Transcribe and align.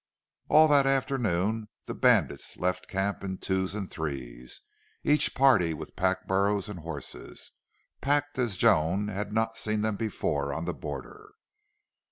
All 0.49 0.67
that 0.69 0.87
afternoon 0.87 1.69
the 1.85 1.93
bandits 1.93 2.57
left 2.57 2.87
camp 2.87 3.23
in 3.23 3.37
twos 3.37 3.75
and 3.75 3.87
threes, 3.87 4.61
each 5.03 5.35
party 5.35 5.75
with 5.75 5.95
pack 5.95 6.25
burros 6.27 6.67
and 6.67 6.79
horses, 6.79 7.51
packed 8.01 8.39
as 8.39 8.57
Joan 8.57 9.09
had 9.09 9.31
not 9.31 9.57
seen 9.57 9.83
them 9.83 9.97
before 9.97 10.55
on 10.55 10.65
the 10.65 10.73
border. 10.73 11.33